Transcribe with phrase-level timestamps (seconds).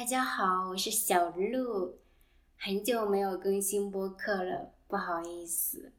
[0.00, 1.98] 大家好，我是小鹿，
[2.56, 5.92] 很久没有更新播客了，不好意思。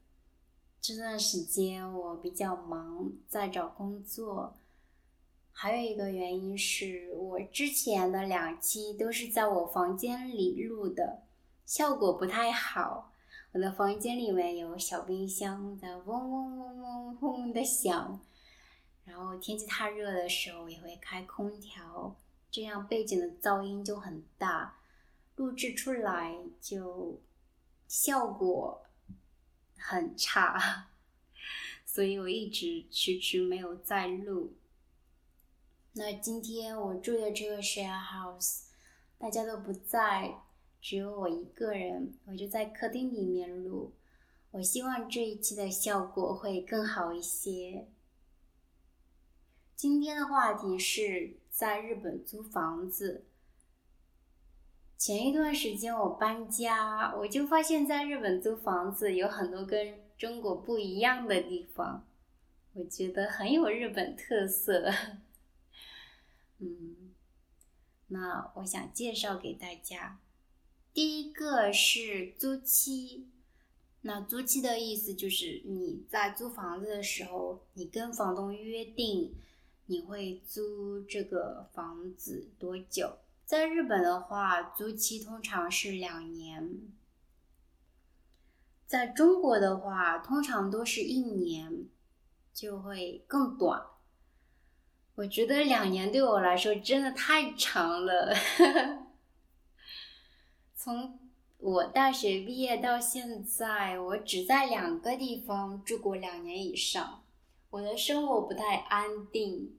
[0.80, 4.56] 这段时间我比较忙，在找工作，
[5.52, 11.22] 还有一个原因是我之前的两期都是在我房间里录的，
[11.64, 13.12] 效果不太好。
[13.52, 18.18] 我的房间里面有小冰箱在嗡嗡嗡嗡嗡的响，
[19.04, 22.16] 然后天气太热的时候也会开空调。
[22.52, 24.76] 这样背景的噪音就很大，
[25.36, 27.18] 录制出来就
[27.88, 28.84] 效果
[29.78, 30.90] 很差，
[31.86, 34.52] 所以我一直迟迟没有再录。
[35.94, 38.64] 那今天我住的这个 share house，
[39.16, 40.42] 大家都不在，
[40.80, 43.94] 只有我一个人，我就在客厅里面录。
[44.50, 47.88] 我希望这一期的效果会更好一些。
[49.82, 51.38] 今天的话题是。
[51.50, 53.24] 在日本租房子。
[54.96, 62.06] 前一段时间我搬家，我就发现，在日本租房子有很多跟中国不一样的地方，
[62.74, 64.88] 我觉得很有日本特色。
[66.60, 67.12] 嗯，
[68.06, 70.20] 那我想介绍给大家。
[70.94, 73.26] 第一个是租期，
[74.02, 79.34] 那租期的意思就是你在租房子的时候，你跟房东约定。
[79.92, 83.18] 你会租这个房子多久？
[83.44, 86.78] 在日本的话，租期通常是两年。
[88.86, 91.84] 在中国的话，通常都是一年，
[92.54, 93.82] 就会更短。
[95.16, 98.34] 我觉得两年对我来说真的太长了。
[100.74, 101.18] 从
[101.58, 107.22] 我大学毕业到现在，我只在两个地方住过两年以上。
[107.68, 109.78] 我的生活不太安定。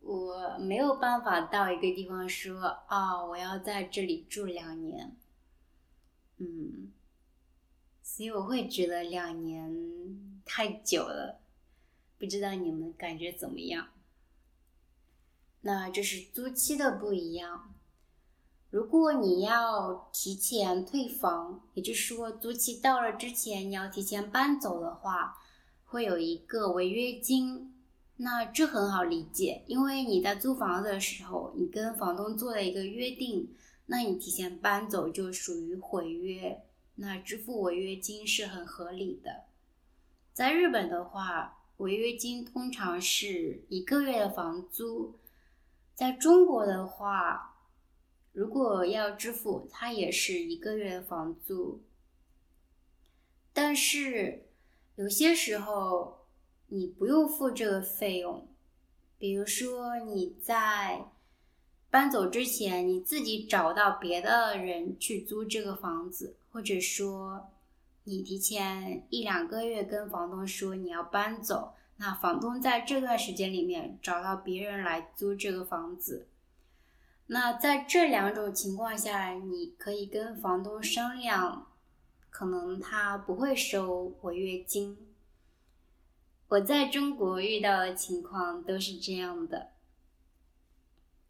[0.00, 5.14] 我没有办法到一个地方说啊，我要在这里住两年，
[6.38, 6.90] 嗯，
[8.02, 11.40] 所以我会觉得两年太久了，
[12.18, 13.88] 不知道你们感觉怎么样？
[15.60, 17.74] 那这是租期的不一样。
[18.70, 25.36] 如果你要提前退房，也就是说租期到了之前你要提前搬走的话，
[25.84, 27.69] 会有一个违约金。
[28.22, 33.48] 那这很好理解，因为你在租房子的时候，你跟房东做了一个约定，
[33.86, 36.62] 那你提前搬走就属于毁约，
[36.96, 39.44] 那支付违约金是很合理的。
[40.34, 45.14] 在日本的话，违约金通常是一个月的房租，
[45.94, 47.56] 在中国的话，
[48.34, 51.80] 如果要支付，它也是一个月的房租，
[53.54, 54.44] 但是
[54.96, 56.19] 有些时候。
[56.72, 58.46] 你不用付这个费用，
[59.18, 61.04] 比如说你在
[61.90, 67.50] 搬走之前，你自己找到别的人去租这个房子，或者说
[68.04, 76.28] 你提前一两个月跟房东说你要搬走，那房东在这段时间里面找到别人来租这个房子，
[77.26, 81.66] 那在这两种情况下，你可以跟房东商量，
[82.30, 84.96] 可能他不会收违约金。
[86.50, 89.70] 我在中国遇到的情况都是这样的，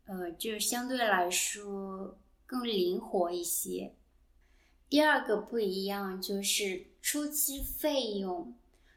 [0.07, 2.17] 呃，就相对来说
[2.47, 3.95] 更灵活一些。
[4.89, 8.55] 第二个不一样就是初期费用，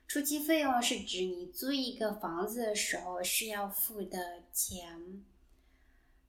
[0.08, 5.22] 初期费用是指你租一个房子的时候是要付的钱。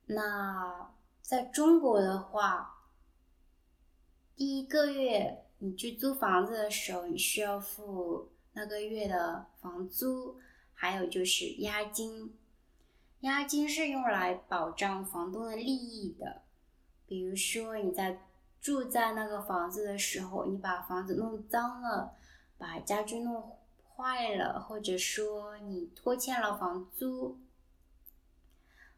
[0.06, 2.88] 那在中国的话，
[4.34, 8.33] 第一个月你去租房子的时候，你需要付。
[8.56, 10.38] 那个月的房租，
[10.74, 12.36] 还有就是押金。
[13.20, 16.42] 押金是用来保障房东的利益的。
[17.06, 18.22] 比如说你在
[18.60, 22.14] 住在那个房子的时候，你把房子弄脏了，
[22.56, 23.58] 把家具弄
[23.96, 27.40] 坏了，或者说你拖欠了房租，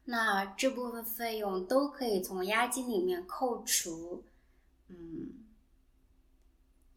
[0.05, 4.23] 那这部分费用都可以从押金里面扣除。
[4.87, 5.33] 嗯，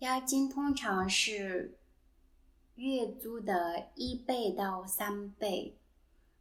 [0.00, 1.78] 押金通常是。
[2.80, 5.76] 月租的一倍到三倍，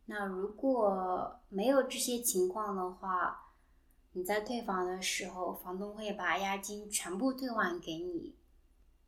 [0.05, 3.51] 那如果没有这些情况的话，
[4.13, 8.35] 你在退房的时候，房东会把押金全部退还给你。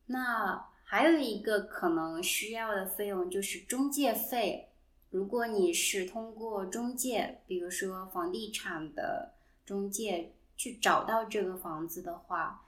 [0.07, 4.73] 那还有一个可能需要的费用就是中介费，
[5.09, 9.35] 如果你是通过中介，比如说房地产的
[9.65, 12.65] 中介去找到这个房子的话，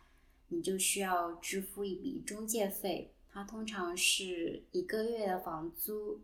[0.48, 3.13] 你就需要支付一笔中介费。
[3.34, 6.22] 它通常是一个月的房租，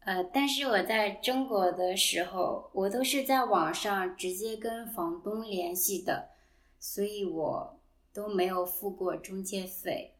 [0.00, 6.30] 呃，但是我在中国的时候，我都是在网上直接跟房东联系的，
[6.80, 7.78] 所以我
[8.12, 10.16] 都没有付过中介费。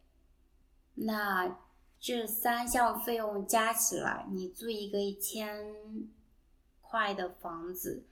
[0.95, 1.59] 那
[1.99, 5.75] 这三项费用加起来，你租一个一千
[6.81, 8.05] 块的房子，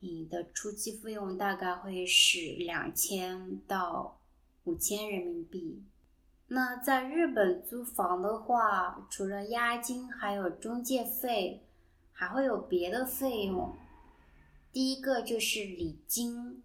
[0.00, 4.18] 你的初期费用大概会是两千到
[4.64, 5.82] 五千人民币。
[6.48, 11.64] 那在日本租房的话，除了押金，还有中介费，
[12.12, 13.74] 还会有别的费用。
[14.72, 16.62] 第一个就是礼金。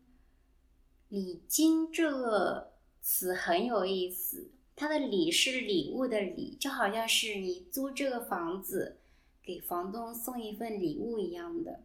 [1.09, 8.99] 礼金这个词很有意思，它的礼是礼物的礼，就好像是你租这个房子，
[9.41, 11.81] 给房东送一份礼物一样的。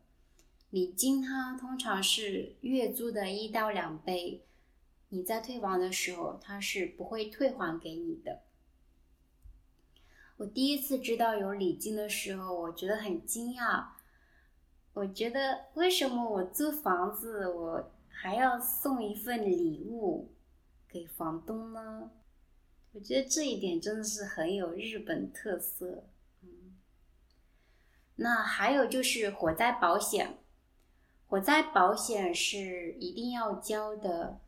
[0.68, 4.42] 礼金它通常是月租的一到两倍。
[5.08, 8.42] 你在退房的时候，他是不会退还给你的。
[10.38, 13.86] 我第一次知道有礼金的时候，我觉得很惊讶。
[14.92, 20.32] 我觉得为什么我租房子我还要送一份礼物
[20.88, 22.10] 给房东呢？
[22.92, 26.04] 我觉得这一点真的是很有日本特色。
[26.42, 26.74] 嗯，
[28.16, 30.38] 那还有就是火灾保险，
[31.28, 34.40] 火灾保险是一定要交的。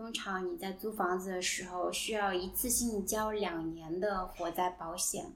[0.00, 5.34] 通常你在租房子的时候，需要一次性交两年的火灾保险。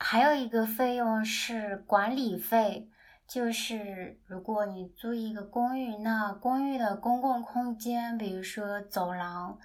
[0.00, 2.90] 还有一个费用是管理费，
[3.28, 9.56] 就是如果你租一个公寓，那公寓的公共空间，比如说走廊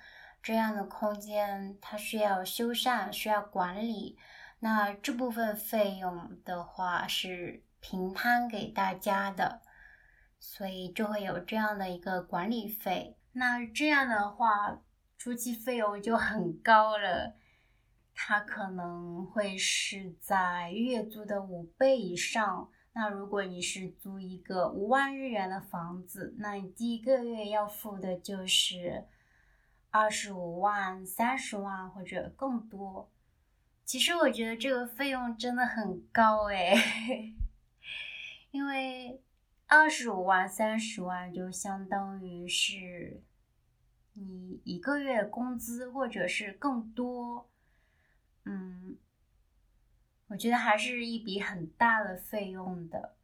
[0.43, 4.15] 这样的空间，它需要修缮，需要管理，
[4.59, 9.61] 那这部分费用的话是平摊给大家的，
[10.39, 13.17] 所以就会有这样的一个管理费。
[13.35, 14.79] 那这样的话，
[15.17, 17.35] 初期费用就很高了，
[18.13, 22.69] 它可能会是在月租的五倍以上。
[22.93, 29.05] 那如果你是租一个五万日元的房子，那你第一个月要付的就是
[29.89, 33.09] 二十五万、三十万或者更多。
[33.83, 37.33] 其实我觉得这个费用真的很高诶，
[38.51, 39.19] 因为。
[39.75, 43.23] 二十五万、三十万就相当于是
[44.13, 47.49] 你一个月工资，或者是更多。
[48.45, 48.97] 嗯，
[50.27, 53.15] 我觉得还是一笔很大的费用的。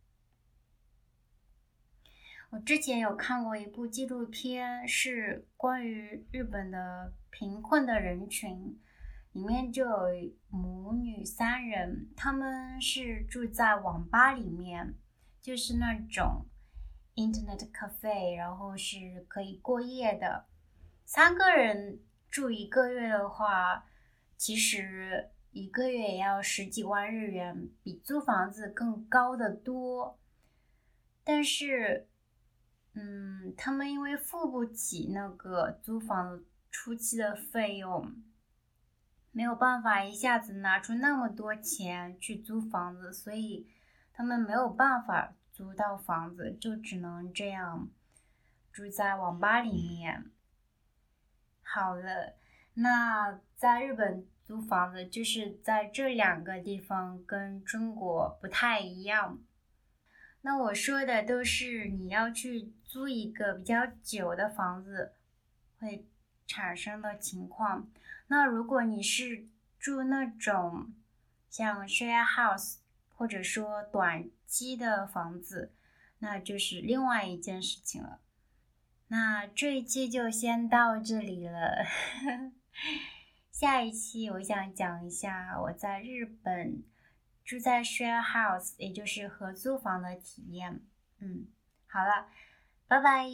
[2.50, 8.80] 我之前有看过一部纪录片，是关于日本的贫困的人群，
[9.34, 14.96] 里面就有母女三人，他们是住在网吧里面。
[15.50, 16.46] 就是那种
[17.16, 20.46] Internet cafe，然后是可以过夜的。
[21.06, 22.00] 三个人
[22.30, 23.84] 住一个月的话，
[24.38, 30.19] 其实一个月也要十几万日元，比租房子更高的多。
[31.24, 32.07] 但是，
[32.94, 38.22] 嗯，他们因为付不起那个租房初期的费用，
[39.31, 43.68] 没有办法一下子拿出那么多钱去租房子，所以。
[44.19, 47.88] 他们没有办法租到房子，就只能这样
[48.69, 50.25] 住在网吧里面。
[51.62, 52.36] 好了，
[52.74, 59.39] 那在日本租房子就是在这两个地方跟中国不太一样。
[60.42, 65.13] 那我说的都是你要去租一个比较久的房子
[65.79, 66.05] 会
[66.46, 67.89] 产生的情况。
[68.27, 69.48] 那如果你是
[69.79, 70.93] 住那种
[71.50, 72.79] 像 share house。
[73.19, 75.73] 或者说短期的房子，
[76.19, 78.21] 那就是另外一件事情了。
[79.09, 81.85] 那这一期就先到这里了，
[83.51, 86.81] 下一期我想讲一下我在日本
[87.43, 90.79] 住在 share house，也就是合租房的体验。
[91.19, 91.47] 嗯，
[91.88, 92.29] 好了，
[92.88, 93.27] 拜拜。